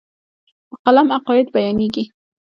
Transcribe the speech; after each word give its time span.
په 0.69 0.75
قلم 0.85 1.07
عقاید 1.17 1.47
بیانېږي. 1.55 2.03